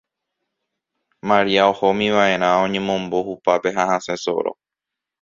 [1.29, 4.51] Maria ohómiva'erá oñemombo hupápe ha hasẽ soro.